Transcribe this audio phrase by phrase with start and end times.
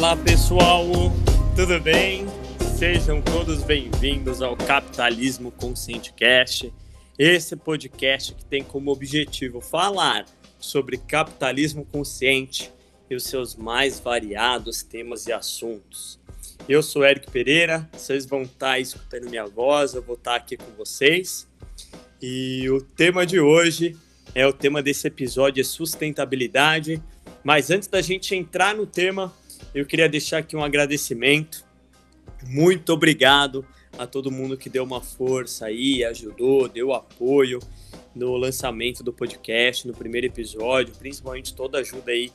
[0.00, 0.86] Fala pessoal,
[1.54, 2.24] tudo bem?
[2.78, 6.72] Sejam todos bem-vindos ao Capitalismo Consciente Cast,
[7.18, 10.24] esse podcast que tem como objetivo falar
[10.58, 12.72] sobre capitalismo consciente
[13.10, 16.18] e os seus mais variados temas e assuntos.
[16.66, 20.72] Eu sou Eric Pereira, vocês vão estar escutando minha voz, eu vou estar aqui com
[20.78, 21.46] vocês.
[22.22, 23.94] E o tema de hoje
[24.34, 27.02] é o tema desse episódio é sustentabilidade.
[27.44, 29.32] Mas antes da gente entrar no tema,
[29.74, 31.64] eu queria deixar aqui um agradecimento.
[32.46, 33.66] Muito obrigado
[33.98, 37.60] a todo mundo que deu uma força aí, ajudou, deu apoio
[38.14, 42.32] no lançamento do podcast, no primeiro episódio, principalmente toda a ajuda aí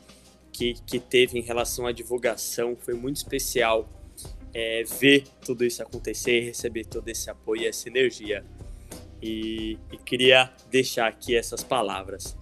[0.52, 2.77] que, que teve em relação à divulgação.
[2.79, 3.90] Foi muito especial
[4.54, 8.46] é, ver tudo isso acontecer, receber todo esse apoio e essa energia.
[9.21, 12.37] E, e queria deixar aqui essas palavras.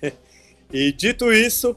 [0.72, 1.76] e dito isso,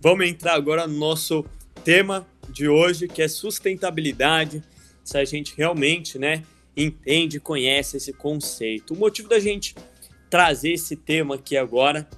[0.00, 1.44] vamos entrar agora no nosso
[1.84, 4.62] tema de hoje, que é sustentabilidade.
[5.04, 6.44] Se a gente realmente, né,
[6.76, 8.94] entende, conhece esse conceito.
[8.94, 9.74] O motivo da gente
[10.28, 12.08] trazer esse tema aqui agora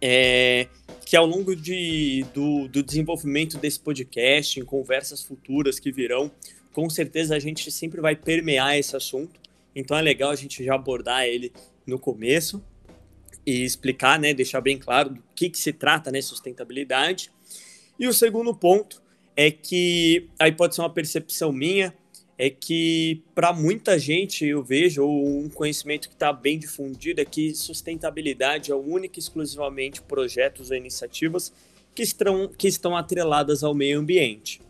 [0.00, 0.68] é
[1.04, 6.30] que ao longo de, do, do desenvolvimento desse podcast, em conversas futuras que virão,
[6.72, 9.40] com certeza a gente sempre vai permear esse assunto.
[9.74, 11.52] Então é legal a gente já abordar ele
[11.86, 12.62] no começo
[13.44, 17.30] e explicar, né, deixar bem claro do que, que se trata, né, sustentabilidade.
[17.98, 19.02] E o segundo ponto
[19.36, 21.94] é que aí pode ser uma percepção minha,
[22.38, 27.54] é que para muita gente eu vejo um conhecimento que está bem difundido é que
[27.54, 31.52] sustentabilidade é única e exclusivamente projetos ou iniciativas
[31.94, 34.60] que estão, que estão atreladas ao meio ambiente.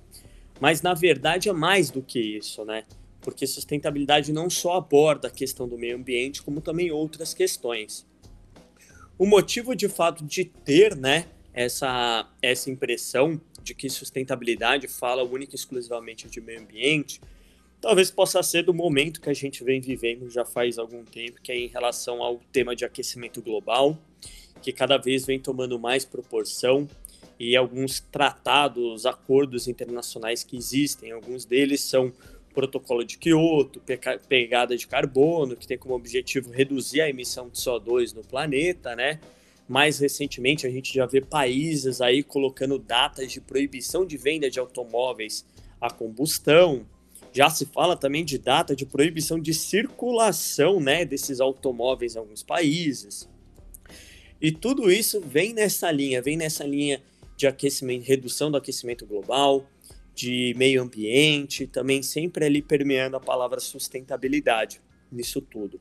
[0.60, 2.84] Mas na verdade é mais do que isso, né?
[3.20, 8.06] Porque sustentabilidade não só aborda a questão do meio ambiente, como também outras questões.
[9.16, 15.54] O motivo de fato de ter, né, essa, essa impressão de que sustentabilidade fala única
[15.54, 17.20] e exclusivamente de meio ambiente,
[17.80, 21.52] talvez possa ser do momento que a gente vem vivendo já faz algum tempo, que
[21.52, 23.98] é em relação ao tema de aquecimento global,
[24.62, 26.88] que cada vez vem tomando mais proporção
[27.38, 32.12] e alguns tratados, acordos internacionais que existem, alguns deles são
[32.54, 33.82] protocolo de Kyoto,
[34.28, 39.18] pegada de carbono, que tem como objetivo reduzir a emissão de CO2 no planeta, né?
[39.72, 44.60] Mais recentemente, a gente já vê países aí colocando datas de proibição de venda de
[44.60, 45.46] automóveis
[45.80, 46.86] a combustão.
[47.32, 52.42] Já se fala também de data de proibição de circulação né, desses automóveis em alguns
[52.42, 53.26] países.
[54.38, 57.02] E tudo isso vem nessa linha, vem nessa linha
[57.34, 59.66] de aquecimento, redução do aquecimento global,
[60.14, 65.80] de meio ambiente, também sempre ali permeando a palavra sustentabilidade nisso tudo.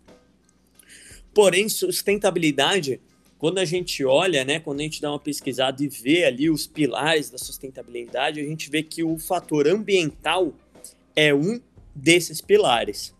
[1.33, 3.01] Porém, sustentabilidade
[3.41, 6.67] quando a gente olha, né, quando a gente dá uma pesquisada e vê ali os
[6.67, 10.53] pilares da sustentabilidade, a gente vê que o fator ambiental
[11.15, 11.59] é um
[11.95, 13.15] desses pilares,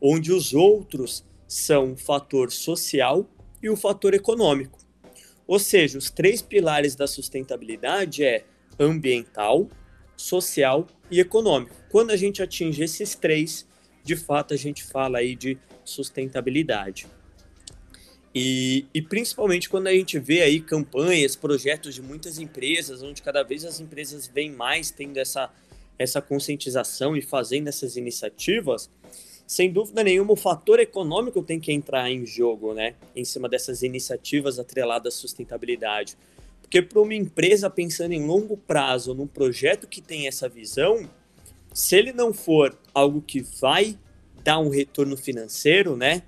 [0.00, 3.30] onde os outros são o fator social
[3.62, 4.76] e o fator econômico.
[5.46, 8.44] Ou seja, os três pilares da sustentabilidade é
[8.76, 9.68] ambiental,
[10.16, 11.76] social e econômico.
[11.88, 13.64] Quando a gente atinge esses três,
[14.02, 17.06] de fato a gente fala aí de sustentabilidade.
[18.34, 23.42] E, e, principalmente quando a gente vê aí campanhas, projetos de muitas empresas, onde cada
[23.42, 25.50] vez as empresas vêm mais tendo essa,
[25.98, 28.88] essa conscientização e fazendo essas iniciativas,
[29.50, 32.94] sem dúvida nenhuma o fator econômico tem que entrar em jogo, né?
[33.16, 36.16] Em cima dessas iniciativas atreladas à sustentabilidade.
[36.62, 41.10] Porque para uma empresa pensando em longo prazo, num projeto que tem essa visão,
[41.74, 43.98] se ele não for algo que vai
[44.44, 46.22] dar um retorno financeiro, né?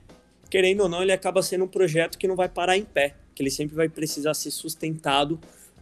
[0.53, 3.43] Querendo ou não, ele acaba sendo um projeto que não vai parar em pé, que
[3.43, 5.41] ele sempre vai precisar ser sustentado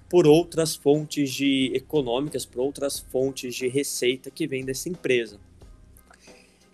[0.09, 5.41] por outras fontes de econômicas, por outras fontes de receita que vem dessa empresa.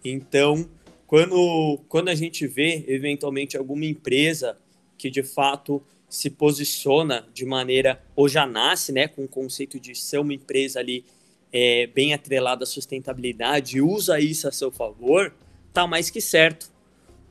[0.04, 0.68] Então,
[1.06, 4.58] quando, quando a gente vê eventualmente alguma empresa
[4.98, 9.94] que de fato se posiciona de maneira ou já nasce, né, com o conceito de
[9.94, 11.02] ser uma empresa ali
[11.50, 15.32] é, bem atrelada à sustentabilidade usa isso a seu favor,
[15.72, 16.75] tá mais que certo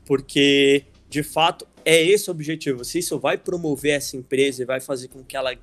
[0.06, 2.84] porque de fato é esse o objetivo.
[2.84, 5.54] Se isso vai promover essa empresa e vai fazer com que ela,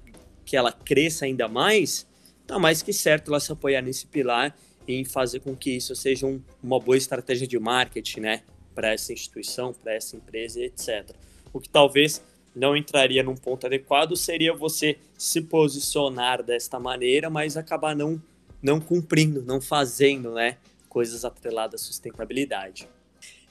[0.46, 2.06] que ela cresça ainda mais,
[2.46, 4.56] tá mais que certo ela se apoiar nesse pilar
[4.88, 8.44] e fazer com que isso seja um, uma boa estratégia de marketing, né,
[8.76, 11.16] para essa instituição, para essa empresa, etc.
[11.52, 12.22] O que talvez
[12.56, 18.22] não entraria num ponto adequado seria você se posicionar desta maneira, mas acabar não
[18.62, 20.58] não cumprindo, não fazendo, né,
[20.88, 22.88] coisas atreladas à sustentabilidade.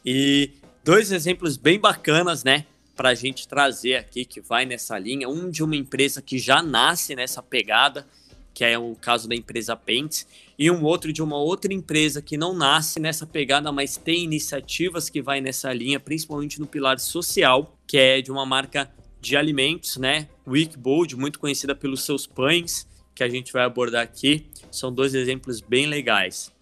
[0.05, 0.53] E
[0.85, 2.67] dois exemplos bem bacanas, né?
[2.97, 5.29] Para a gente trazer aqui, que vai nessa linha.
[5.29, 8.07] Um de uma empresa que já nasce nessa pegada,
[8.53, 10.27] que é o caso da empresa Pentes,
[10.59, 15.09] e um outro de uma outra empresa que não nasce nessa pegada, mas tem iniciativas
[15.09, 18.91] que vai nessa linha, principalmente no pilar social, que é de uma marca
[19.21, 20.29] de alimentos, né?
[20.47, 24.47] Wickbold, muito conhecida pelos seus pães, que a gente vai abordar aqui.
[24.71, 26.53] São dois exemplos bem legais.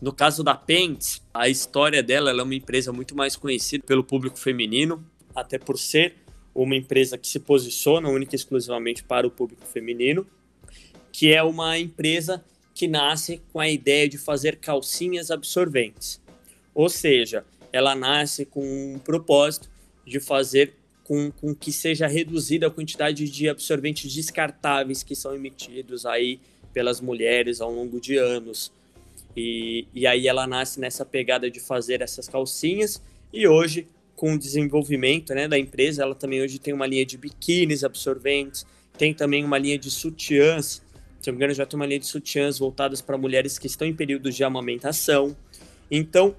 [0.00, 4.38] No caso da Pentes, a história dela é uma empresa muito mais conhecida pelo público
[4.38, 5.04] feminino,
[5.34, 6.16] até por ser
[6.54, 10.26] uma empresa que se posiciona única e exclusivamente para o público feminino
[11.12, 12.44] que é uma empresa
[12.74, 16.20] que nasce com a ideia de fazer calcinhas absorventes.
[16.74, 19.68] Ou seja, ela nasce com um propósito
[20.06, 20.74] de fazer
[21.04, 26.40] com, com que seja reduzida a quantidade de absorventes descartáveis que são emitidos aí
[26.72, 28.72] pelas mulheres ao longo de anos.
[29.36, 33.86] E, e aí ela nasce nessa pegada de fazer essas calcinhas e hoje
[34.16, 38.66] com o desenvolvimento né, da empresa, ela também hoje tem uma linha de biquínis absorventes,
[38.98, 40.82] tem também uma linha de sutiãs
[41.20, 43.86] se não me engano, já tem uma linha de sutiãs voltadas para mulheres que estão
[43.86, 45.36] em período de amamentação.
[45.90, 46.34] Então,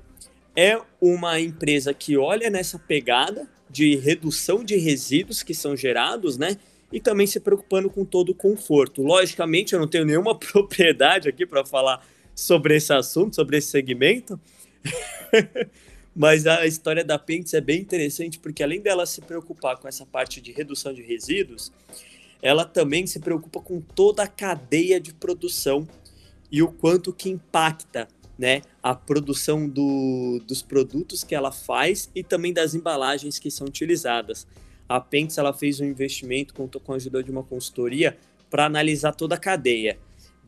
[0.56, 6.58] é uma empresa que olha nessa pegada de redução de resíduos que são gerados, né?
[6.92, 9.04] E também se preocupando com todo o conforto.
[9.04, 12.06] Logicamente, eu não tenho nenhuma propriedade aqui para falar
[12.36, 14.40] sobre esse assunto, sobre esse segmento.
[16.16, 20.06] Mas a história da Pentes é bem interessante porque além dela se preocupar com essa
[20.06, 21.72] parte de redução de resíduos,
[22.42, 25.88] ela também se preocupa com toda a cadeia de produção
[26.52, 28.08] e o quanto que impacta
[28.38, 33.68] né, a produção do, dos produtos que ela faz e também das embalagens que são
[33.68, 34.48] utilizadas.
[34.90, 38.18] A Pentes ela fez um investimento, contou com a ajuda de uma consultoria
[38.50, 39.98] para analisar toda a cadeia,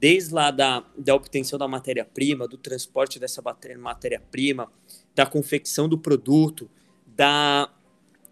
[0.03, 3.41] desde lá da, da obtenção da matéria-prima, do transporte dessa
[3.77, 4.69] matéria-prima,
[5.15, 6.69] da confecção do produto,
[7.07, 7.71] da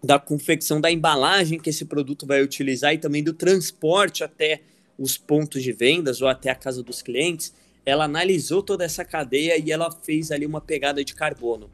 [0.04, 4.60] da confecção da embalagem que esse produto vai utilizar e também do transporte até
[4.98, 7.54] os pontos de vendas ou até a casa dos clientes,
[7.86, 11.70] ela analisou toda essa cadeia e ela fez ali uma pegada de carbono,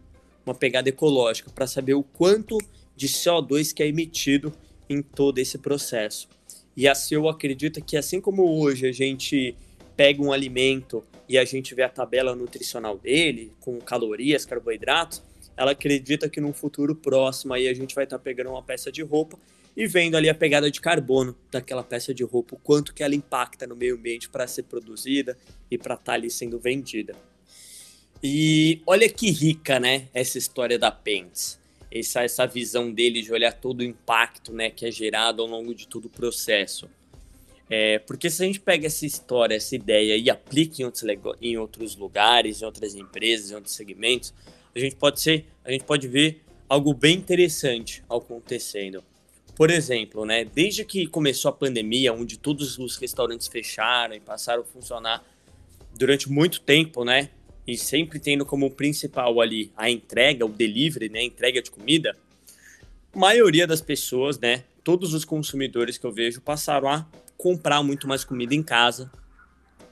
[0.46, 2.56] uma pegada ecológica, para saber o quanto
[2.94, 4.52] de CO2 que é emitido
[4.88, 6.28] em todo esse processo.
[6.76, 9.56] E assim eu acredito que assim como hoje a gente
[9.98, 15.20] pega um alimento e a gente vê a tabela nutricional dele, com calorias, carboidratos,
[15.56, 18.92] ela acredita que num futuro próximo aí a gente vai estar tá pegando uma peça
[18.92, 19.36] de roupa
[19.76, 23.12] e vendo ali a pegada de carbono daquela peça de roupa, o quanto que ela
[23.12, 25.36] impacta no meio ambiente para ser produzida
[25.68, 27.16] e para estar tá ali sendo vendida.
[28.22, 31.58] E olha que rica, né, essa história da Pence.
[31.90, 35.74] Essa, essa visão dele de olhar todo o impacto né, que é gerado ao longo
[35.74, 36.88] de todo o processo.
[37.70, 41.04] É, porque se a gente pega essa história, essa ideia e aplica em outros,
[41.40, 44.32] em outros lugares, em outras empresas, em outros segmentos,
[44.74, 49.02] a gente pode ser, a gente pode ver algo bem interessante acontecendo.
[49.54, 54.62] Por exemplo, né, desde que começou a pandemia, onde todos os restaurantes fecharam e passaram
[54.62, 55.24] a funcionar
[55.96, 57.28] durante muito tempo, né,
[57.66, 62.16] e sempre tendo como principal ali a entrega, o delivery, né, a entrega de comida,
[63.12, 67.06] a maioria das pessoas, né, todos os consumidores que eu vejo passaram a
[67.38, 69.11] comprar muito mais comida em casa.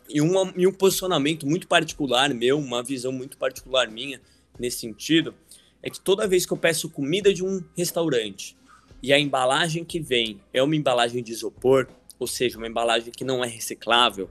[0.08, 4.20] E, uma, e um posicionamento muito particular meu, uma visão muito particular minha,
[4.58, 5.34] nesse sentido
[5.82, 8.56] é que toda vez que eu peço comida de um restaurante
[9.02, 11.86] e a embalagem que vem é uma embalagem de isopor,
[12.18, 14.28] ou seja, uma embalagem que não é reciclável,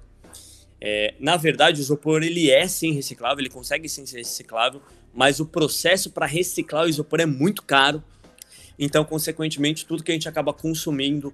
[0.81, 4.81] é, na verdade o isopor ele é sim reciclável, ele consegue sim ser reciclável,
[5.13, 8.03] mas o processo para reciclar o isopor é muito caro,
[8.77, 11.33] então consequentemente tudo que a gente acaba consumindo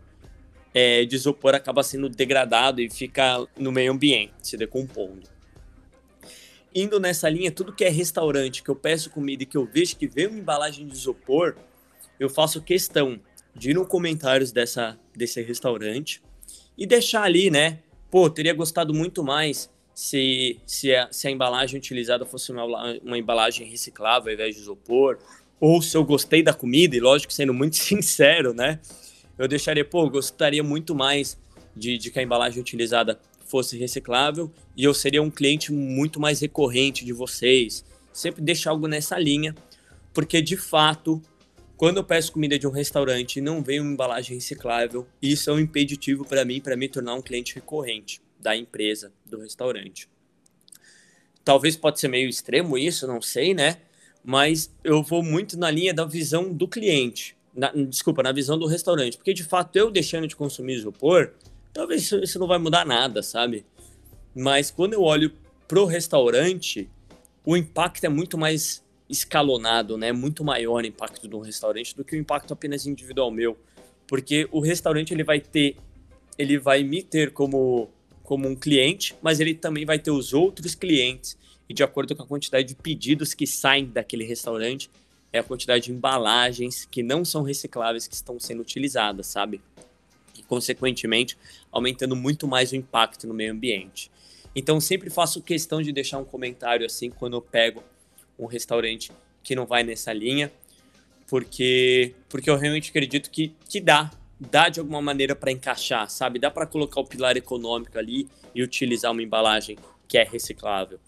[0.74, 5.30] é, de isopor acaba sendo degradado e fica no meio ambiente, se decompondo
[6.74, 9.96] indo nessa linha, tudo que é restaurante, que eu peço comida e que eu vejo
[9.98, 11.56] que vem uma embalagem de isopor,
[12.20, 13.20] eu faço questão
[13.54, 16.22] de ir no comentários dessa, desse restaurante
[16.78, 17.80] e deixar ali, né?
[18.10, 22.64] Pô, teria gostado muito mais se, se, a, se a embalagem utilizada fosse uma,
[23.04, 25.18] uma embalagem reciclável ao invés de isopor,
[25.60, 28.80] ou se eu gostei da comida, e lógico, sendo muito sincero, né?
[29.42, 31.36] Eu deixaria, pô, gostaria muito mais
[31.76, 36.42] de, de que a embalagem utilizada fosse reciclável e eu seria um cliente muito mais
[36.42, 37.84] recorrente de vocês.
[38.14, 39.56] Sempre deixar algo nessa linha,
[40.14, 41.20] porque de fato,
[41.76, 45.54] quando eu peço comida de um restaurante e não vem uma embalagem reciclável, isso é
[45.54, 50.08] um impeditivo para mim, para me tornar um cliente recorrente da empresa, do restaurante.
[51.44, 53.78] Talvez pode ser meio extremo isso, não sei, né?
[54.24, 57.36] Mas eu vou muito na linha da visão do cliente.
[57.54, 59.18] Na, desculpa, na visão do restaurante.
[59.18, 61.34] Porque de fato, eu deixando de consumir isopor,
[61.74, 63.66] talvez isso, isso não vai mudar nada, sabe?
[64.36, 65.32] Mas quando eu olho
[65.68, 66.90] pro restaurante,
[67.46, 70.12] o impacto é muito mais escalonado, né?
[70.12, 73.58] Muito maior o impacto do restaurante do que o impacto apenas individual meu,
[74.08, 75.76] porque o restaurante ele vai ter,
[76.38, 77.90] ele vai me ter como
[78.24, 82.24] como um cliente, mas ele também vai ter os outros clientes e de acordo com
[82.24, 84.90] a quantidade de pedidos que saem daquele restaurante,
[85.34, 89.62] é a quantidade de embalagens que não são recicláveis que estão sendo utilizadas, sabe?
[90.38, 91.38] E, consequentemente,
[91.72, 94.12] aumentando muito mais o impacto no meio ambiente.
[94.56, 97.82] Então, sempre faço questão de deixar um comentário assim quando eu pego
[98.38, 99.12] um restaurante
[99.44, 100.52] que não vai nessa linha,
[101.28, 106.40] porque, porque eu realmente acredito que, que dá, dá de alguma maneira para encaixar, sabe?
[106.40, 111.00] Dá para colocar o pilar econômico ali e utilizar uma embalagem que é reciclável.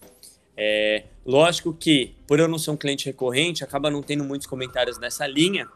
[0.55, 4.99] É, lógico que, por eu não ser um cliente recorrente, acaba não tendo muitos comentários
[4.99, 5.67] nessa linha,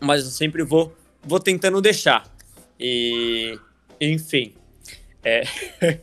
[0.00, 2.32] mas eu sempre vou, vou tentando deixar.
[2.78, 3.58] E,
[4.00, 4.54] enfim.
[5.22, 5.42] É,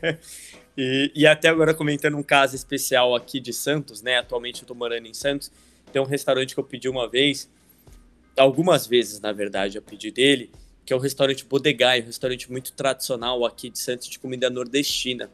[0.78, 4.18] e, e, até agora comentando um caso especial aqui de Santos, né?
[4.18, 5.52] Atualmente eu tô morando em Santos.
[5.92, 7.50] Tem um restaurante que eu pedi uma vez,
[8.38, 10.50] algumas vezes, na verdade, eu pedi dele,
[10.86, 15.30] que é o restaurante Bodegai, um restaurante muito tradicional aqui de Santos de comida nordestina.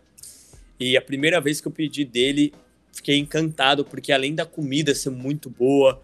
[0.80, 2.54] E a primeira vez que eu pedi dele,
[2.92, 6.02] fiquei encantado, porque além da comida ser muito boa,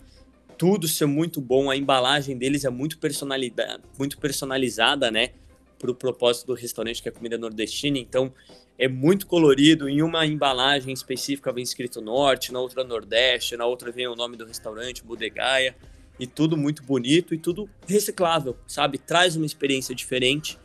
[0.57, 5.29] tudo ser muito bom, a embalagem deles é muito personalizada, muito personalizada, né?
[5.77, 7.97] Para o propósito do restaurante, que é comida nordestina.
[7.97, 8.33] Então,
[8.77, 9.89] é muito colorido.
[9.89, 14.37] Em uma embalagem específica vem escrito Norte, na outra Nordeste, na outra vem o nome
[14.37, 15.75] do restaurante, Bodegaia.
[16.19, 18.97] E tudo muito bonito e tudo reciclável, sabe?
[18.97, 20.57] Traz uma experiência diferente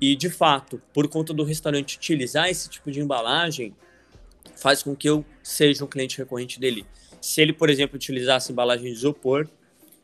[0.00, 3.74] e, de fato, por conta do restaurante utilizar esse tipo de embalagem,
[4.56, 6.86] faz com que eu seja um cliente recorrente dele.
[7.20, 9.48] Se ele, por exemplo, utilizasse embalagem de isopor,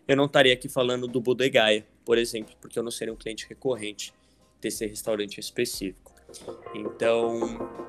[0.09, 3.47] eu não estaria aqui falando do Bodegaia, por exemplo, porque eu não seria um cliente
[3.49, 4.13] recorrente
[4.61, 6.13] desse restaurante específico.
[6.75, 7.39] Então,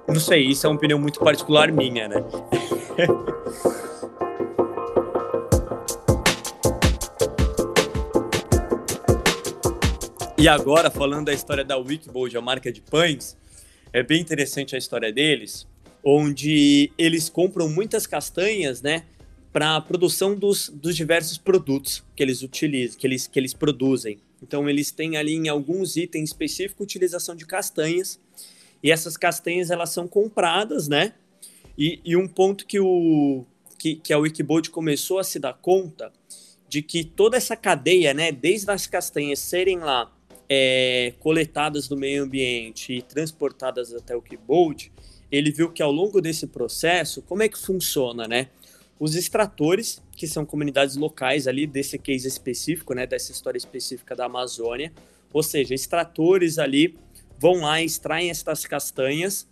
[0.07, 2.15] não sei, isso é uma opinião muito particular minha, né?
[10.43, 13.37] E agora, falando da história da Wikibold, a marca de pães,
[13.93, 15.65] é bem interessante a história deles,
[16.03, 19.05] onde eles compram muitas castanhas, né,
[19.53, 24.19] para a produção dos, dos diversos produtos que eles utilizam, que eles, que eles produzem.
[24.41, 28.19] Então, eles têm ali em alguns itens específicos utilização de castanhas,
[28.83, 31.13] e essas castanhas elas são compradas, né?
[31.77, 33.45] E, e um ponto que, o,
[33.79, 36.11] que, que a Wikibold começou a se dar conta
[36.67, 40.12] de que toda essa cadeia, né, desde as castanhas serem lá
[40.49, 44.91] é, coletadas do meio ambiente e transportadas até o Keyboard,
[45.31, 48.49] ele viu que ao longo desse processo, como é que funciona, né?
[48.99, 54.25] Os extratores, que são comunidades locais ali desse case específico, né, dessa história específica da
[54.25, 54.93] Amazônia,
[55.33, 56.95] ou seja, extratores ali
[57.39, 59.47] vão lá, extraem essas castanhas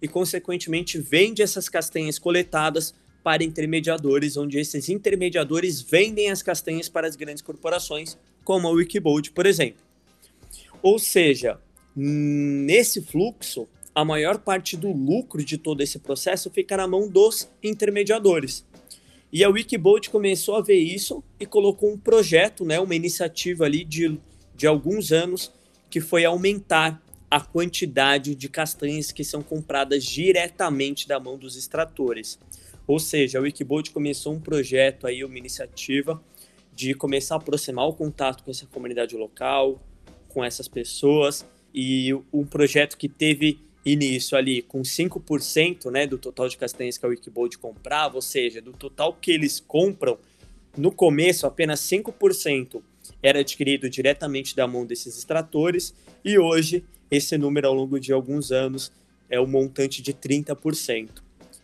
[0.00, 7.06] e, consequentemente, vendem essas castanhas coletadas para intermediadores, onde esses intermediadores vendem as castanhas para
[7.06, 9.89] as grandes corporações, como a Wikibold, por exemplo.
[10.82, 11.60] Ou seja,
[11.94, 17.50] nesse fluxo, a maior parte do lucro de todo esse processo fica na mão dos
[17.62, 18.64] intermediadores.
[19.32, 23.84] E a Wikibolt começou a ver isso e colocou um projeto, né, uma iniciativa ali
[23.84, 24.18] de,
[24.56, 25.52] de alguns anos,
[25.88, 32.40] que foi aumentar a quantidade de castanhas que são compradas diretamente da mão dos extratores.
[32.86, 36.20] Ou seja, a Wikibolt começou um projeto aí, uma iniciativa
[36.74, 39.80] de começar a aproximar o contato com essa comunidade local,
[40.32, 46.48] com essas pessoas e um projeto que teve início ali com 5% né, do total
[46.48, 50.18] de castanhas que a Wikibold comprava, ou seja, do total que eles compram,
[50.76, 52.82] no começo apenas 5%
[53.22, 55.94] era adquirido diretamente da mão desses extratores
[56.24, 58.92] e hoje esse número ao longo de alguns anos
[59.28, 61.08] é um montante de 30%.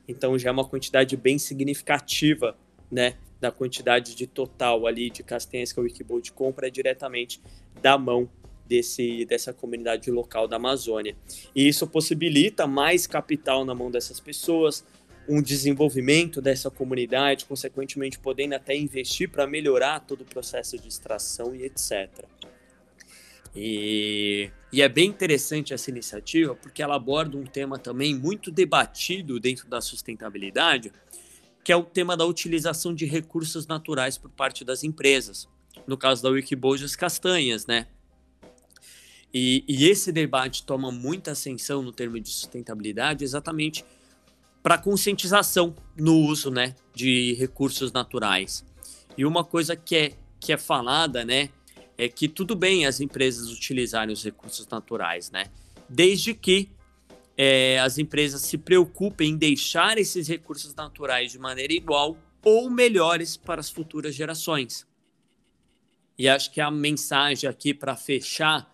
[0.09, 2.57] Então já é uma quantidade bem significativa,
[2.91, 7.41] né, da quantidade de total ali de castanhas que a Wikibold compra diretamente
[7.83, 8.29] da mão
[8.69, 11.17] desse, dessa comunidade local da Amazônia.
[11.55, 14.85] E isso possibilita mais capital na mão dessas pessoas,
[15.29, 21.55] um desenvolvimento dessa comunidade, consequentemente podendo até investir para melhorar todo o processo de extração
[21.55, 22.25] e etc.
[23.55, 29.41] E, e, é bem interessante essa iniciativa porque ela aborda um tema também muito debatido
[29.41, 30.93] dentro da sustentabilidade,
[31.65, 35.49] que é o tema da utilização de recursos naturais por parte das empresas.
[35.87, 37.87] No caso da Wikibold, as castanhas, né?
[39.33, 43.85] E, e esse debate toma muita ascensão no termo de sustentabilidade exatamente
[44.63, 48.65] para conscientização no uso né, de recursos naturais.
[49.17, 51.51] E uma coisa que é, que é falada né,
[51.97, 55.47] é que tudo bem as empresas utilizarem os recursos naturais, né,
[55.89, 56.69] desde que
[57.37, 63.37] é, as empresas se preocupem em deixar esses recursos naturais de maneira igual ou melhores
[63.37, 64.87] para as futuras gerações.
[66.19, 68.73] E acho que a mensagem aqui para fechar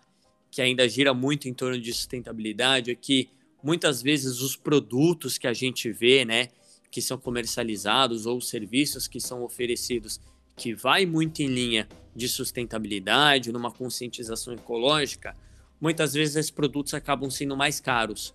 [0.53, 3.27] que ainda gira muito em torno de sustentabilidade é que
[3.63, 6.49] muitas vezes os produtos que a gente vê, né,
[6.91, 10.21] que são comercializados ou serviços que são oferecidos
[10.55, 15.35] que vai muito em linha de sustentabilidade, numa conscientização ecológica,
[15.81, 18.31] muitas vezes esses produtos acabam sendo mais caros.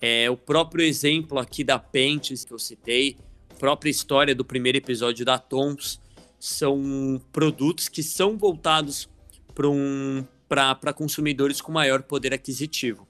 [0.00, 3.16] É, o próprio exemplo aqui da Pentes que eu citei,
[3.56, 6.00] própria história do primeiro episódio da Tons,
[6.40, 9.08] são produtos que são voltados
[9.54, 10.26] para um,
[10.94, 13.06] consumidores com maior poder aquisitivo.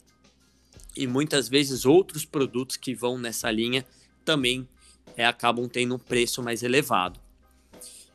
[0.96, 3.84] E muitas vezes outros produtos que vão nessa linha
[4.24, 4.68] também
[5.16, 7.20] é, acabam tendo um preço mais elevado.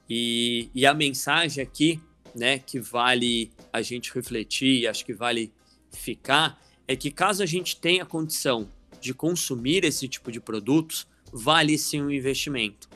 [0.09, 2.01] E, e a mensagem aqui,
[2.35, 5.53] né, que vale a gente refletir, acho que vale
[5.91, 11.77] ficar, é que caso a gente tenha condição de consumir esse tipo de produtos, vale
[11.77, 12.89] sim um investimento.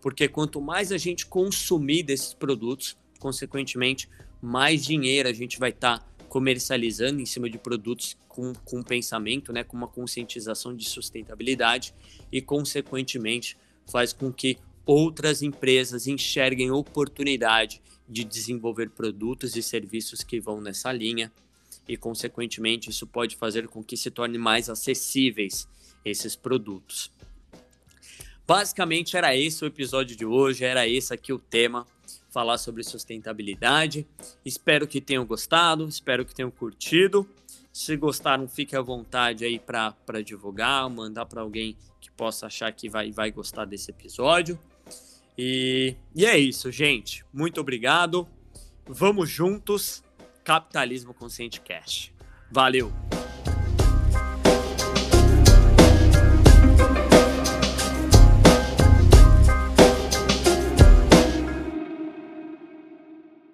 [0.00, 4.08] Porque quanto mais a gente consumir desses produtos, consequentemente,
[4.42, 9.52] mais dinheiro a gente vai estar tá comercializando em cima de produtos com, com pensamento,
[9.52, 11.94] né, com uma conscientização de sustentabilidade
[12.32, 13.56] e, consequentemente,
[13.86, 20.90] faz com que outras empresas enxerguem oportunidade de desenvolver produtos e serviços que vão nessa
[20.92, 21.30] linha
[21.86, 25.68] e, consequentemente, isso pode fazer com que se torne mais acessíveis
[26.04, 27.10] esses produtos.
[28.46, 31.86] Basicamente era esse o episódio de hoje, era esse aqui o tema,
[32.30, 34.06] falar sobre sustentabilidade.
[34.44, 37.28] Espero que tenham gostado, espero que tenham curtido.
[37.72, 42.88] Se gostaram, fique à vontade aí para divulgar, mandar para alguém que possa achar que
[42.88, 44.58] vai, vai gostar desse episódio.
[45.36, 47.24] E, e é isso, gente.
[47.32, 48.28] Muito obrigado.
[48.86, 50.02] Vamos juntos.
[50.44, 52.12] Capitalismo Consciente Cash.
[52.50, 52.92] Valeu!